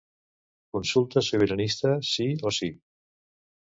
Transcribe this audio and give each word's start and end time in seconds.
Consulta 0.77 1.23
sobiranista, 1.29 1.95
sí 2.15 2.29
o 2.53 2.57
sí. 2.61 2.75